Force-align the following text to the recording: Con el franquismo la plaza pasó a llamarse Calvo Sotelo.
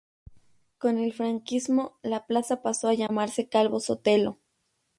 Con 0.79 0.97
el 0.97 1.13
franquismo 1.13 1.99
la 2.01 2.25
plaza 2.25 2.63
pasó 2.63 2.87
a 2.87 2.95
llamarse 2.95 3.49
Calvo 3.49 3.79
Sotelo. 3.79 4.39